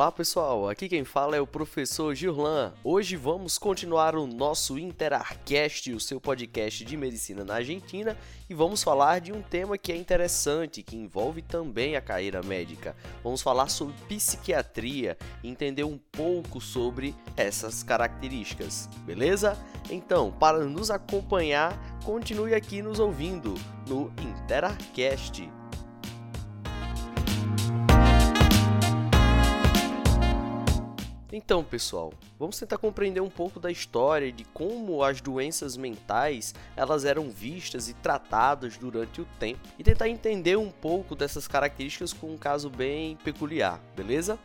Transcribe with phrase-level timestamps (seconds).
[0.00, 2.72] Olá pessoal, aqui quem fala é o professor Gillan.
[2.82, 8.16] Hoje vamos continuar o nosso Interarcast, o seu podcast de medicina na Argentina,
[8.48, 12.96] e vamos falar de um tema que é interessante, que envolve também a carreira médica.
[13.22, 19.54] Vamos falar sobre psiquiatria e entender um pouco sobre essas características, beleza?
[19.90, 23.52] Então, para nos acompanhar, continue aqui nos ouvindo
[23.86, 25.59] no Interarcast.
[31.42, 37.06] Então, pessoal, vamos tentar compreender um pouco da história de como as doenças mentais elas
[37.06, 42.34] eram vistas e tratadas durante o tempo e tentar entender um pouco dessas características com
[42.34, 44.38] um caso bem peculiar, beleza?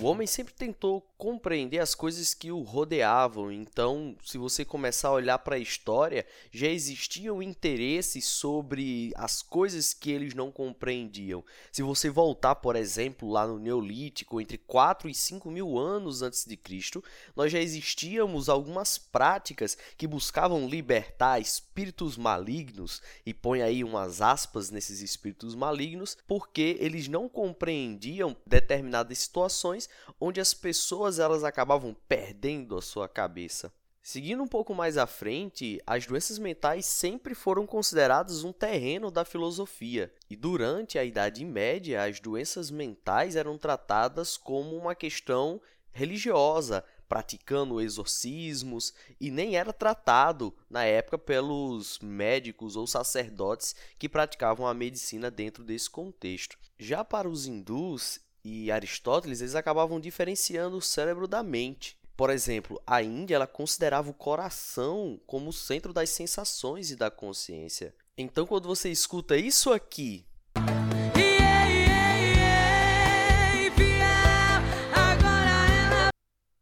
[0.00, 5.12] O homem sempre tentou compreender as coisas que o rodeavam, então, se você começar a
[5.12, 11.44] olhar para a história, já existia um interesse sobre as coisas que eles não compreendiam.
[11.70, 16.44] Se você voltar, por exemplo, lá no Neolítico, entre 4 e 5 mil anos antes
[16.44, 17.02] de Cristo,
[17.36, 24.70] nós já existíamos algumas práticas que buscavam libertar espíritos malignos, e põe aí umas aspas
[24.70, 29.88] nesses espíritos malignos, porque eles não compreendiam determinadas situações
[30.20, 33.72] onde as pessoas elas acabavam perdendo a sua cabeça.
[34.06, 39.24] Seguindo um pouco mais à frente, as doenças mentais sempre foram consideradas um terreno da
[39.24, 45.58] filosofia, e durante a Idade Média, as doenças mentais eram tratadas como uma questão
[45.90, 54.66] religiosa, praticando exorcismos, e nem era tratado na época pelos médicos ou sacerdotes que praticavam
[54.66, 56.58] a medicina dentro desse contexto.
[56.78, 61.96] Já para os hindus, e Aristóteles, eles acabavam diferenciando o cérebro da mente.
[62.16, 67.10] Por exemplo, a Índia ela considerava o coração como o centro das sensações e da
[67.10, 67.94] consciência.
[68.16, 70.24] Então, quando você escuta isso aqui,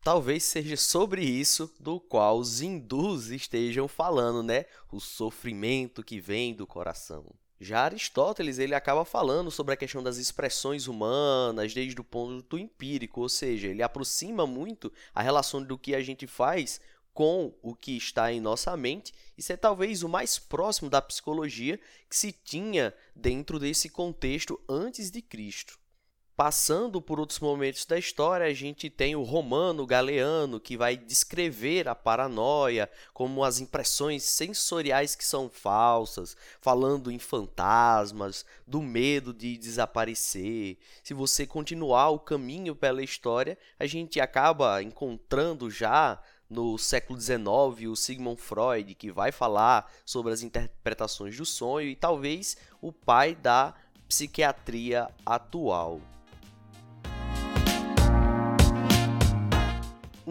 [0.02, 4.64] talvez seja sobre isso do qual os hindus estejam falando, né?
[4.90, 7.26] O sofrimento que vem do coração.
[7.62, 13.20] Já Aristóteles ele acaba falando sobre a questão das expressões humanas desde o ponto empírico,
[13.20, 16.80] ou seja, ele aproxima muito a relação do que a gente faz
[17.14, 19.14] com o que está em nossa mente.
[19.38, 21.78] Isso é talvez o mais próximo da psicologia
[22.10, 25.78] que se tinha dentro desse contexto antes de Cristo.
[26.34, 31.86] Passando por outros momentos da história, a gente tem o Romano Galeano, que vai descrever
[31.86, 39.58] a paranoia como as impressões sensoriais que são falsas, falando em fantasmas, do medo de
[39.58, 40.78] desaparecer.
[41.04, 46.18] Se você continuar o caminho pela história, a gente acaba encontrando já
[46.48, 51.94] no século XIX o Sigmund Freud, que vai falar sobre as interpretações do sonho e
[51.94, 53.74] talvez o pai da
[54.08, 56.00] psiquiatria atual.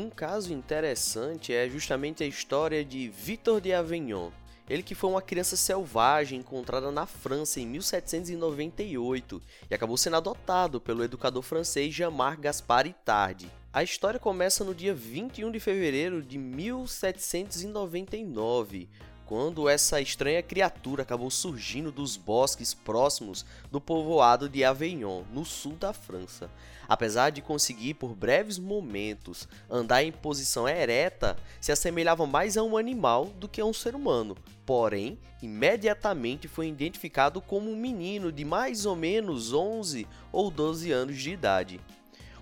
[0.02, 4.32] Um caso interessante é justamente a história de Victor de Avignon.
[4.68, 9.40] Ele que foi uma criança selvagem encontrada na França em 1798
[9.70, 13.48] e acabou sendo adotado pelo educador francês Jean-Marc Gaspard Tardy.
[13.72, 18.90] A história começa no dia 21 de fevereiro de 1799,
[19.32, 25.78] quando essa estranha criatura acabou surgindo dos bosques próximos do povoado de Avignon, no sul
[25.78, 26.52] da França.
[26.86, 32.76] Apesar de conseguir por breves momentos andar em posição ereta, se assemelhava mais a um
[32.76, 34.36] animal do que a um ser humano.
[34.66, 41.18] Porém, imediatamente foi identificado como um menino de mais ou menos 11 ou 12 anos
[41.18, 41.80] de idade.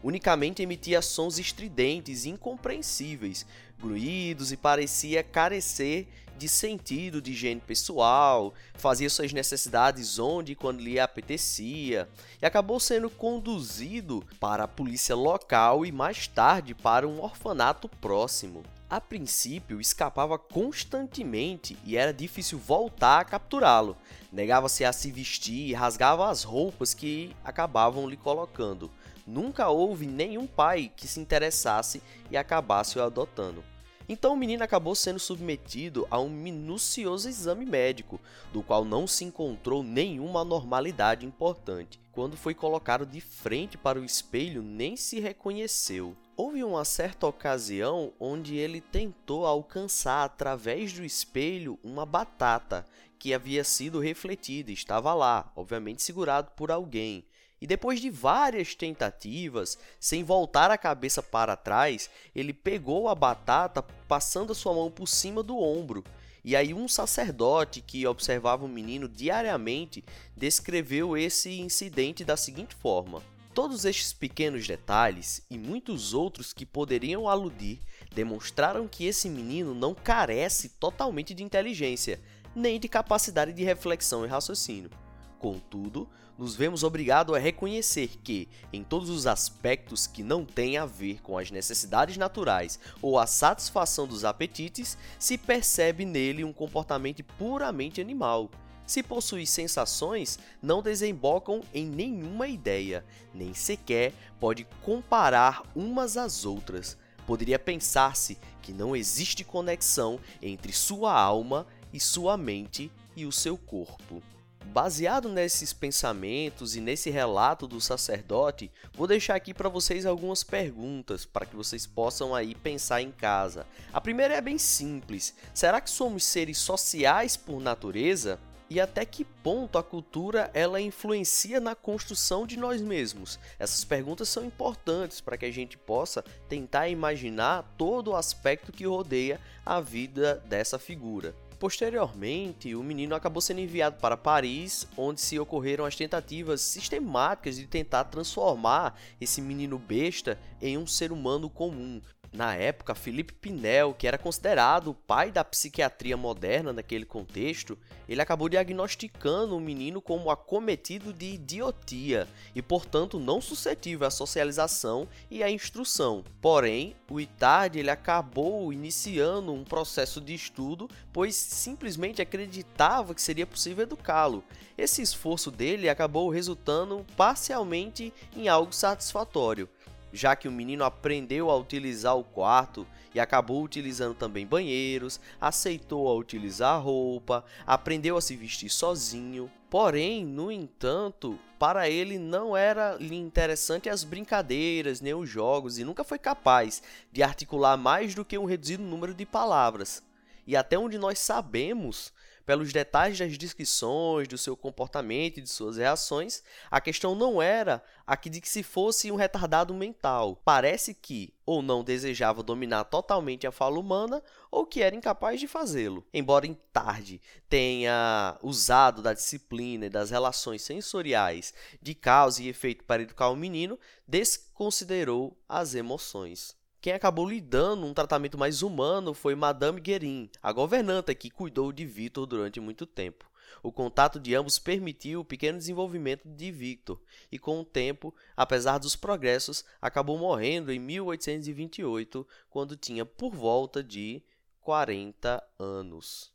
[0.02, 3.46] Unicamente emitia sons estridentes e incompreensíveis,
[3.80, 6.08] gruídos e parecia carecer
[6.40, 12.08] de sentido de higiene pessoal, fazia suas necessidades onde e quando lhe apetecia,
[12.42, 18.64] e acabou sendo conduzido para a polícia local e mais tarde para um orfanato próximo.
[18.90, 23.96] A princípio, escapava constantemente e era difícil voltar a capturá-lo.
[24.32, 28.90] Negava-se a se vestir e rasgava as roupas que acabavam lhe colocando.
[29.28, 33.64] Nunca houve nenhum pai que se interessasse e acabasse o adotando.
[34.12, 38.20] Então o menino acabou sendo submetido a um minucioso exame médico,
[38.52, 42.02] do qual não se encontrou nenhuma anormalidade importante.
[42.12, 46.18] Quando foi colocado de frente para o espelho, nem se reconheceu.
[46.36, 52.88] Houve uma certa ocasião onde ele tentou alcançar através do espelho uma batata
[53.20, 57.26] que havia sido refletida, estava lá, obviamente segurado por alguém.
[57.62, 63.82] E depois de várias tentativas, sem voltar a cabeça para trás, ele pegou a batata
[64.08, 66.04] passando a sua mão por cima do ombro.
[66.44, 70.04] E aí um sacerdote que observava o menino diariamente
[70.36, 73.22] descreveu esse incidente da seguinte forma:
[73.54, 77.80] Todos estes pequenos detalhes e muitos outros que poderiam aludir
[78.16, 82.22] demonstraram que esse menino não carece totalmente de inteligência,
[82.56, 84.90] nem de capacidade de reflexão e raciocínio.
[85.38, 86.08] Contudo,
[86.40, 91.22] nos vemos obrigados a reconhecer que, em todos os aspectos que não têm a ver
[91.22, 98.00] com as necessidades naturais ou a satisfação dos apetites, se percebe nele um comportamento puramente
[98.00, 98.50] animal.
[98.88, 106.98] Se possui sensações, não desembocam em nenhuma ideia, nem sequer pode comparar umas às outras.
[107.28, 113.58] Poderia pensar-se que não existe conexão entre sua alma e sua mente e o seu
[113.58, 114.24] corpo.
[114.66, 121.26] Baseado nesses pensamentos e nesse relato do sacerdote, vou deixar aqui para vocês algumas perguntas
[121.26, 123.66] para que vocês possam aí pensar em casa.
[123.92, 128.40] A primeira é bem simples: será que somos seres sociais por natureza?
[128.70, 133.40] E até que ponto a cultura ela influencia na construção de nós mesmos?
[133.58, 138.86] Essas perguntas são importantes para que a gente possa tentar imaginar todo o aspecto que
[138.86, 141.34] rodeia a vida dessa figura.
[141.60, 147.68] Posteriormente, o menino acabou sendo enviado para Paris, onde se ocorreram as tentativas sistemáticas de
[147.68, 154.08] tentar transformar esse menino besta em um ser humano comum, na época, Philippe Pinel, que
[154.08, 157.78] era considerado o pai da psiquiatria moderna naquele contexto,
[158.08, 165.08] ele acabou diagnosticando o menino como acometido de idiotia e, portanto, não suscetível à socialização
[165.30, 166.24] e à instrução.
[166.40, 173.48] Porém, o Itard ele acabou iniciando um processo de estudo, pois simplesmente acreditava que seria
[173.48, 174.44] possível educá-lo.
[174.78, 179.68] Esse esforço dele acabou resultando parcialmente em algo satisfatório
[180.12, 186.08] já que o menino aprendeu a utilizar o quarto e acabou utilizando também banheiros, aceitou
[186.08, 189.52] a utilizar roupa, aprendeu a se vestir sozinho.
[189.70, 196.04] Porém, no entanto, para ele não era interessante as brincadeiras nem os jogos e nunca
[196.04, 196.82] foi capaz
[197.12, 200.02] de articular mais do que um reduzido número de palavras.
[200.48, 202.12] E até onde nós sabemos,
[202.46, 207.84] pelos detalhes das descrições do seu comportamento e de suas reações, a questão não era
[208.06, 210.42] a de que se fosse um retardado mental.
[210.44, 214.22] Parece que ou não desejava dominar totalmente a fala humana
[214.52, 216.06] ou que era incapaz de fazê-lo.
[216.14, 222.84] Embora em tarde tenha usado da disciplina e das relações sensoriais de causa e efeito
[222.84, 226.59] para educar o menino, desconsiderou as emoções.
[226.82, 231.74] Quem acabou lhe dando um tratamento mais humano foi Madame Guerin, a governanta que cuidou
[231.74, 233.30] de Victor durante muito tempo.
[233.62, 238.78] O contato de ambos permitiu o pequeno desenvolvimento de Victor, e com o tempo, apesar
[238.78, 244.24] dos progressos, acabou morrendo em 1828, quando tinha por volta de
[244.62, 246.32] 40 anos.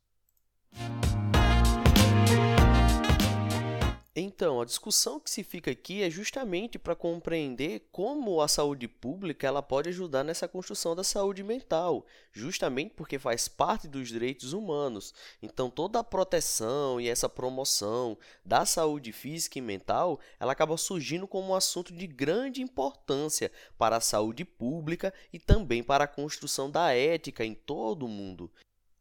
[4.16, 9.44] Então, a discussão que se fica aqui é justamente para compreender como a saúde pública
[9.44, 15.12] ela pode ajudar nessa construção da saúde mental, justamente porque faz parte dos direitos humanos.
[15.42, 21.26] Então, toda a proteção e essa promoção da saúde física e mental, ela acaba surgindo
[21.26, 26.70] como um assunto de grande importância para a saúde pública e também para a construção
[26.70, 28.48] da ética em todo o mundo.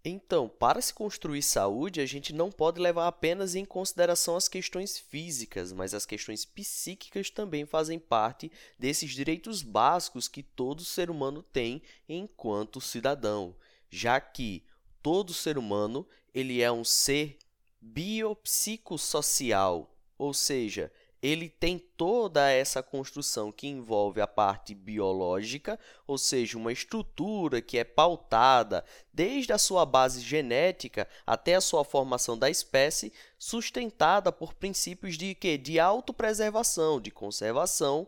[0.06, 4.98] Então, para se construir saúde, a gente não pode levar apenas em consideração as questões
[4.98, 11.42] físicas, mas as questões psíquicas também fazem parte desses direitos básicos que todo ser humano
[11.42, 13.56] tem enquanto cidadão,
[13.90, 14.66] já que
[15.02, 17.38] todo ser humano ele é um ser
[17.80, 20.92] biopsicossocial, ou seja,
[21.24, 27.78] ele tem toda essa construção que envolve a parte biológica, ou seja, uma estrutura que
[27.78, 34.54] é pautada desde a sua base genética até a sua formação da espécie, sustentada por
[34.54, 38.06] princípios de que de autopreservação, de conservação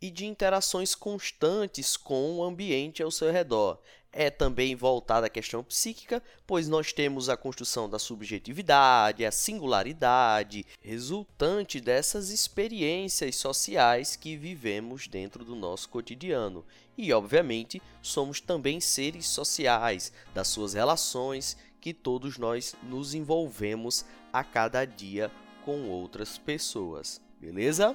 [0.00, 3.78] e de interações constantes com o ambiente ao seu redor
[4.16, 10.64] é também voltada à questão psíquica, pois nós temos a construção da subjetividade, a singularidade,
[10.80, 16.64] resultante dessas experiências sociais que vivemos dentro do nosso cotidiano.
[16.96, 24.42] E, obviamente, somos também seres sociais, das suas relações que todos nós nos envolvemos a
[24.42, 25.30] cada dia
[25.62, 27.20] com outras pessoas.
[27.38, 27.94] Beleza?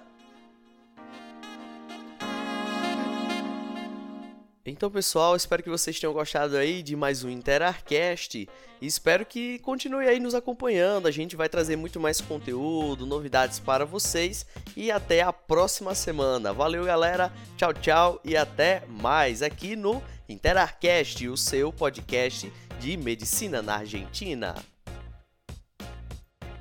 [4.64, 8.48] Então, pessoal, espero que vocês tenham gostado aí de mais um Interarcast
[8.80, 11.08] e espero que continue aí nos acompanhando.
[11.08, 14.46] A gente vai trazer muito mais conteúdo, novidades para vocês
[14.78, 16.54] e até a próxima semana.
[16.54, 17.34] Valeu, galera.
[17.58, 24.71] Tchau, tchau e até mais aqui no Interarcast, o seu podcast de medicina na Argentina.